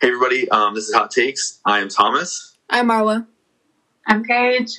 [0.00, 0.48] Hey, everybody.
[0.48, 1.58] Um, this is Hot Takes.
[1.64, 2.56] I am Thomas.
[2.70, 3.26] I'm Marwa.
[4.06, 4.70] I'm Paige.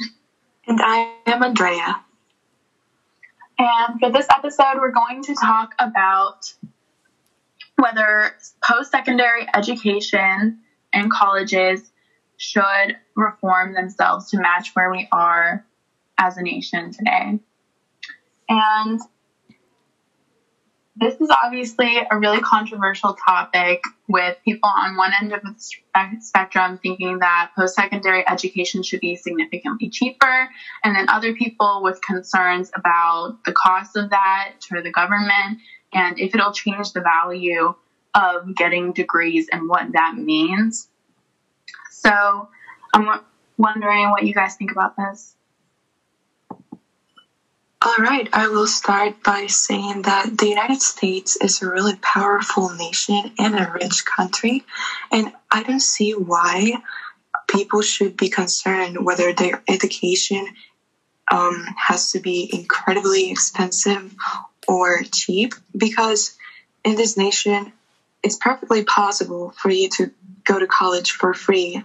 [0.65, 2.05] And I am Andrea.
[3.57, 6.53] And for this episode, we're going to talk about
[7.75, 10.59] whether post secondary education
[10.93, 11.91] and colleges
[12.37, 15.65] should reform themselves to match where we are
[16.17, 17.39] as a nation today.
[18.47, 19.01] And
[20.99, 25.55] this is obviously a really controversial topic with people on one end of the
[26.19, 30.49] spectrum thinking that post secondary education should be significantly cheaper,
[30.83, 35.59] and then other people with concerns about the cost of that to the government
[35.93, 37.73] and if it'll change the value
[38.13, 40.87] of getting degrees and what that means.
[41.91, 42.49] So
[42.93, 43.21] I'm
[43.57, 45.35] wondering what you guys think about this.
[47.81, 52.71] All right, I will start by saying that the United States is a really powerful
[52.71, 54.65] nation and a rich country,
[55.13, 56.73] and I don't see why
[57.47, 60.45] people should be concerned whether their education
[61.31, 64.13] um, has to be incredibly expensive
[64.67, 66.37] or cheap, because
[66.83, 67.71] in this nation,
[68.23, 70.11] it's perfectly possible for you to
[70.43, 71.81] go to college for free.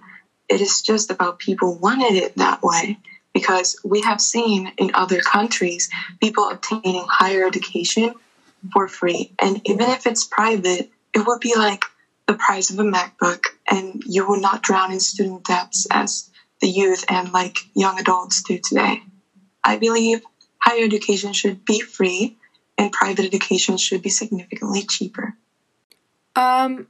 [0.48, 2.98] It is just about people wanted it that way
[3.34, 5.90] because we have seen in other countries
[6.22, 8.14] people obtaining higher education
[8.72, 9.32] for free.
[9.38, 11.84] And even if it's private, it would be like
[12.26, 16.68] the price of a MacBook, and you will not drown in student debts as the
[16.68, 19.02] youth and like young adults do today.
[19.62, 20.22] I believe
[20.58, 22.38] higher education should be free
[22.78, 25.36] and private education should be significantly cheaper.
[26.34, 26.86] Um,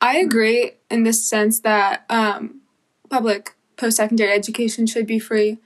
[0.00, 2.60] I agree in the sense that um,
[3.10, 5.58] public post secondary education should be free.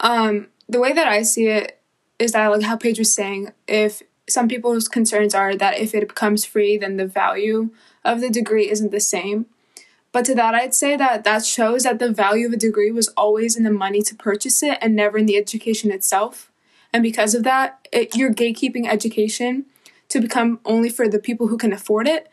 [0.00, 1.80] Um, the way that I see it
[2.18, 6.08] is that, like how Paige was saying, if some people's concerns are that if it
[6.08, 7.70] becomes free, then the value
[8.04, 9.46] of the degree isn't the same.
[10.12, 13.08] But to that, I'd say that that shows that the value of a degree was
[13.08, 16.50] always in the money to purchase it and never in the education itself.
[16.92, 19.66] And because of that, it, you're gatekeeping education
[20.08, 22.28] to become only for the people who can afford it.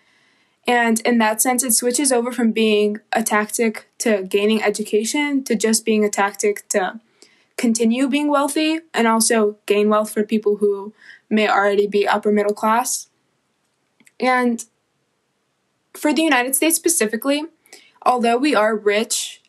[0.65, 5.55] And in that sense, it switches over from being a tactic to gaining education to
[5.55, 6.99] just being a tactic to
[7.57, 10.93] continue being wealthy and also gain wealth for people who
[11.29, 13.09] may already be upper middle class.
[14.19, 14.63] And
[15.93, 17.45] for the United States specifically,
[18.05, 19.41] although we are rich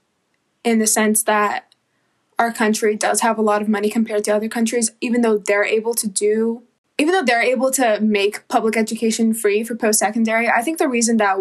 [0.64, 1.72] in the sense that
[2.38, 5.64] our country does have a lot of money compared to other countries, even though they're
[5.64, 6.62] able to do,
[6.96, 10.88] even though they're able to make public education free for post secondary, I think the
[10.88, 11.38] reason that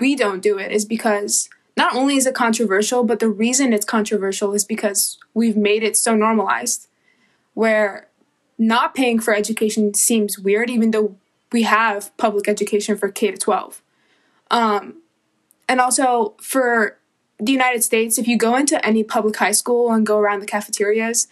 [0.00, 3.86] we don't do it is because not only is it controversial, but the reason it's
[3.86, 6.88] controversial is because we've made it so normalized
[7.54, 8.08] where
[8.58, 11.14] not paying for education seems weird, even though
[11.52, 13.80] we have public education for K to 12.
[14.50, 15.02] Um,
[15.68, 16.98] and also for
[17.38, 20.46] the United States, if you go into any public high school and go around the
[20.46, 21.28] cafeterias,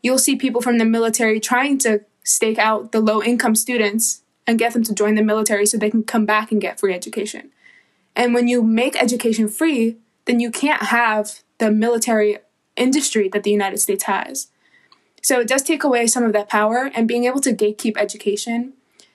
[0.00, 4.60] you'll see people from the military trying to stake out the low income students and
[4.60, 7.50] get them to join the military so they can come back and get free education.
[8.18, 12.38] And when you make education free, then you can't have the military
[12.76, 14.48] industry that the United States has.
[15.22, 18.74] So it does take away some of that power, and being able to gatekeep education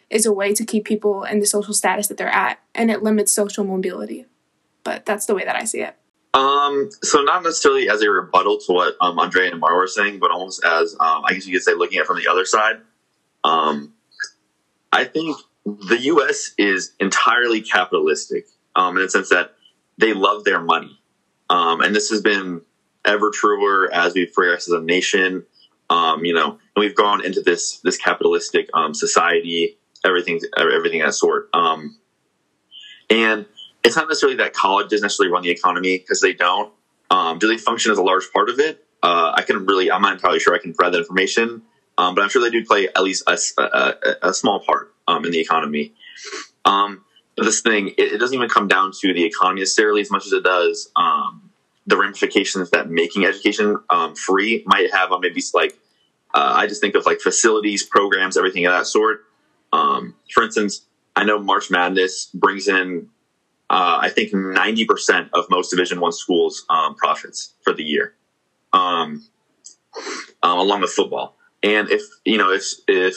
[0.10, 3.04] is a way to keep people in the social status that they're at, and it
[3.04, 4.26] limits social mobility.
[4.84, 5.96] But that's the way that I see it.
[6.34, 10.20] Um, so not necessarily as a rebuttal to what um, Andrea and Mar were saying,
[10.20, 12.46] but almost as um, I guess you could say looking at it from the other
[12.46, 12.78] side.
[13.44, 13.94] Um,
[14.92, 16.54] I think the U.S.
[16.58, 19.54] is entirely capitalistic um, in the sense that
[19.98, 21.00] they love their money.
[21.50, 22.62] Um, and this has been
[23.06, 25.46] ever truer as we've progressed as a nation.
[25.90, 31.14] Um, you know, and we've gone into this this capitalistic um, society, everything everything that
[31.14, 31.50] sort.
[31.54, 31.98] Um,
[33.10, 33.46] and
[33.84, 36.74] it's not necessarily that colleges necessarily run the economy because they don't.
[37.12, 38.86] Um, do they function as a large part of it?
[39.04, 41.62] Uh, I can really, I'm not entirely sure I can provide that information,
[41.98, 45.30] um, but I'm sure they do play at least a, a, a small part in
[45.30, 45.94] the economy.
[46.64, 47.04] Um,
[47.38, 50.34] this thing, it, it, doesn't even come down to the economy necessarily as much as
[50.34, 51.50] it does um,
[51.88, 55.78] the ramifications that making education um, free might have on maybe like
[56.34, 59.26] uh, I just think of like facilities, programs, everything of that sort.
[59.72, 60.86] Um, for instance,
[61.16, 63.10] I know March Madness brings in
[63.70, 68.14] uh, I think ninety percent of most Division One schools um, profits for the year,
[68.72, 69.26] um,
[70.42, 71.36] um, along with football.
[71.62, 73.16] And if you know if if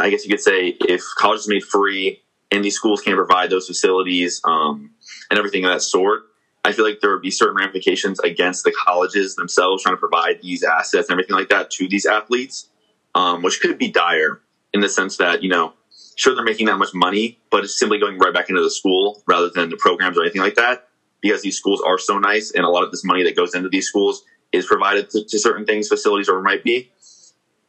[0.00, 3.50] I guess you could say if college is made free and these schools can't provide
[3.50, 4.90] those facilities um,
[5.30, 6.22] and everything of that sort,
[6.64, 10.42] I feel like there would be certain ramifications against the colleges themselves trying to provide
[10.42, 12.68] these assets and everything like that to these athletes,
[13.14, 14.40] um, which could be dire
[14.72, 15.72] in the sense that, you know,
[16.16, 19.22] sure they're making that much money, but it's simply going right back into the school
[19.26, 20.88] rather than the programs or anything like that.
[21.20, 23.68] Because these schools are so nice, and a lot of this money that goes into
[23.68, 24.22] these schools
[24.52, 26.92] is provided to, to certain things, facilities, or might be.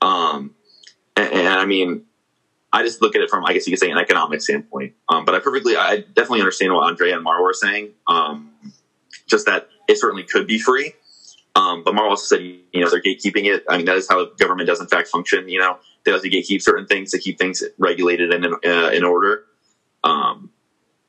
[0.01, 0.55] Um,
[1.15, 2.05] and, and, I mean,
[2.71, 4.93] I just look at it from, I guess you could say, an economic standpoint.
[5.07, 7.91] Um, but I perfectly, I definitely understand what Andrea and Marwa are saying.
[8.07, 8.51] Um,
[9.27, 10.93] just that it certainly could be free.
[11.55, 13.63] Um, but Marwa also said, you know, they're gatekeeping it.
[13.67, 15.49] I mean, that is how government does in fact function.
[15.49, 18.89] You know, they like to gatekeep certain things to keep things regulated and in, uh,
[18.89, 19.45] in order.
[20.03, 20.51] Um,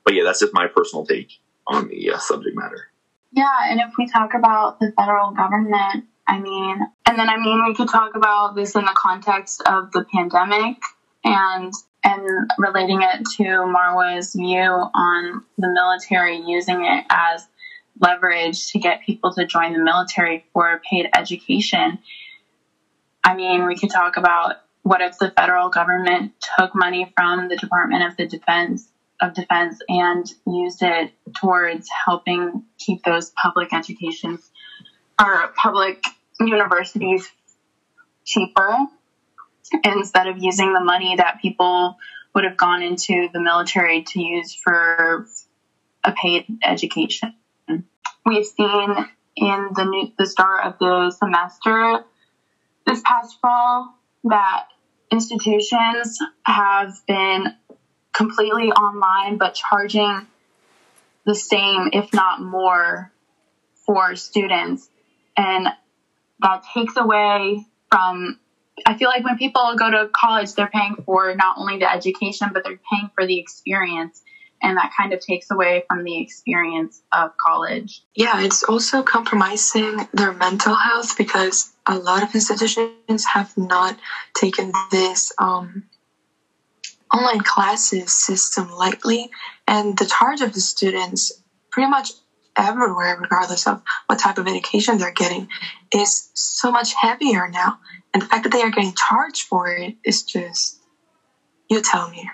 [0.04, 2.88] but yeah, that's just my personal take on the uh, subject matter.
[3.32, 7.64] Yeah, and if we talk about the federal government, I mean, and then I mean,
[7.64, 10.78] we could talk about this in the context of the pandemic
[11.24, 11.72] and
[12.02, 17.46] and relating it to Marwa's view on the military using it as
[18.00, 21.98] leverage to get people to join the military for paid education.
[23.22, 27.56] I mean, we could talk about what if the federal government took money from the
[27.56, 28.88] Department of the Defense
[29.20, 34.50] of Defense and used it towards helping keep those public educations
[35.20, 36.02] or public
[36.40, 37.30] universities
[38.24, 38.74] cheaper
[39.84, 41.96] instead of using the money that people
[42.34, 45.26] would have gone into the military to use for
[46.04, 47.34] a paid education.
[48.24, 48.94] We've seen
[49.36, 52.04] in the new, the start of the semester
[52.86, 53.94] this past fall
[54.24, 54.66] that
[55.10, 57.54] institutions have been
[58.12, 60.26] completely online but charging
[61.24, 63.12] the same if not more
[63.86, 64.88] for students
[65.36, 65.68] and
[66.40, 68.38] that takes away from
[68.86, 72.50] I feel like when people go to college they're paying for not only the education
[72.52, 74.22] but they're paying for the experience
[74.62, 78.02] and that kind of takes away from the experience of college.
[78.14, 83.98] Yeah, it's also compromising their mental health because a lot of institutions have not
[84.34, 85.84] taken this um,
[87.12, 89.30] online classes system lightly,
[89.66, 91.32] and the charge of the students
[91.70, 92.12] pretty much
[92.56, 95.48] everywhere, regardless of what type of education they're getting,
[95.92, 97.78] is so much heavier now.
[98.12, 100.80] And the fact that they are getting charged for it is just,
[101.68, 102.28] you tell me.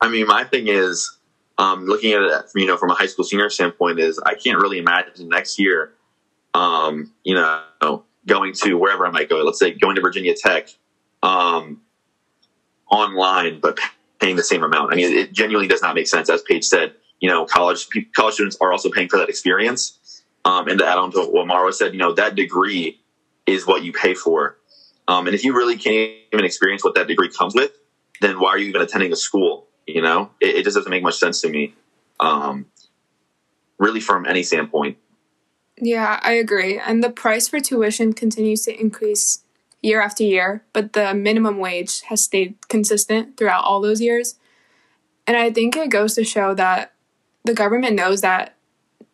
[0.00, 1.18] I mean, my thing is,
[1.58, 4.58] um, looking at it, you know, from a high school senior standpoint, is I can't
[4.58, 5.92] really imagine next year,
[6.54, 9.36] um, you know, going to wherever I might go.
[9.42, 10.68] Let's say going to Virginia Tech,
[11.22, 11.82] um,
[12.90, 13.78] online, but
[14.20, 14.92] paying the same amount.
[14.92, 16.28] I mean, it genuinely does not make sense.
[16.28, 20.22] As Paige said, you know, college college students are also paying for that experience.
[20.44, 22.99] Um, and to add on to what Marwa said, you know, that degree
[23.50, 24.56] is what you pay for.
[25.08, 27.72] Um, and if you really can't even experience what that degree comes with,
[28.20, 29.66] then why are you even attending a school?
[29.86, 31.74] You know, it, it just doesn't make much sense to me.
[32.20, 32.66] Um,
[33.78, 34.98] really, from any standpoint.
[35.78, 36.78] Yeah, I agree.
[36.78, 39.42] And the price for tuition continues to increase
[39.82, 44.36] year after year, but the minimum wage has stayed consistent throughout all those years.
[45.26, 46.92] And I think it goes to show that
[47.44, 48.56] the government knows that,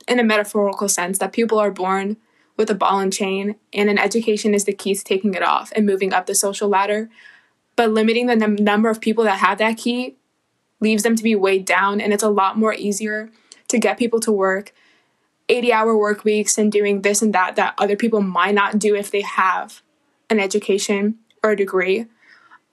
[0.09, 2.17] in a metaphorical sense, that people are born
[2.57, 5.73] with a ball and chain, and an education is the key to taking it off
[5.77, 7.11] and moving up the social ladder.
[7.77, 10.17] But limiting the num- number of people that have that key
[10.81, 13.31] leaves them to be weighed down and it's a lot more easier
[13.69, 14.73] to get people to work
[15.49, 18.95] 80 hour work weeks and doing this and that that other people might not do
[18.95, 19.83] if they have
[20.29, 22.07] an education or a degree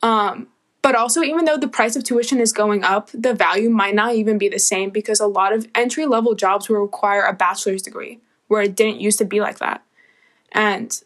[0.01, 0.47] um,
[0.81, 4.15] but also even though the price of tuition is going up the value might not
[4.15, 7.81] even be the same because a lot of entry level jobs will require a bachelor's
[7.81, 8.19] degree
[8.53, 9.83] where it didn't used to be like that
[10.51, 11.03] and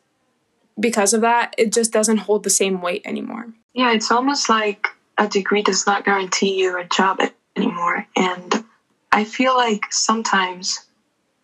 [0.79, 4.87] because of that it just doesn't hold the same weight anymore yeah it's almost like
[5.17, 7.19] a degree does not guarantee you a job
[7.55, 8.05] anymore.
[8.15, 8.63] And
[9.11, 10.85] I feel like sometimes,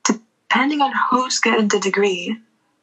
[0.05, 2.37] depending on who's getting the degree,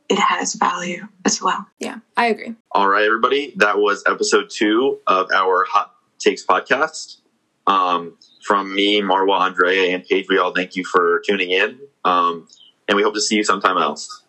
[0.09, 1.67] it has value as well.
[1.79, 2.57] Yeah, I agree.
[2.73, 3.53] All right, everybody.
[3.57, 7.19] That was episode two of our Hot Takes podcast.
[7.67, 11.79] Um, from me, Marwa, Andrea, and Paige, we all thank you for tuning in.
[12.05, 12.49] Um,
[12.91, 14.25] and we hope to see you sometime else.